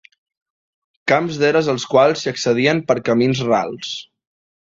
Camps 1.11 1.35
d'eres 1.43 1.69
als 1.73 1.85
quals 1.91 2.23
s'hi 2.25 2.31
accedien 2.33 2.81
per 2.87 2.97
camins 3.11 3.43
rals. 3.53 3.95